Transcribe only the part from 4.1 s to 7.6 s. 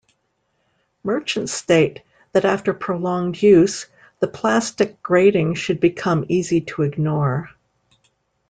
the plastic grating should become easy to ignore.